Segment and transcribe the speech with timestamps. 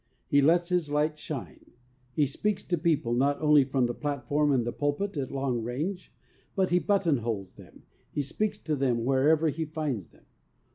[0.25, 1.73] He lets his light shine.
[2.11, 6.11] He speaks to people not only from the platform and the pulpit at long range,
[6.55, 7.83] but he button holes them,
[8.15, 10.25] and speaks to them wherever he finds them.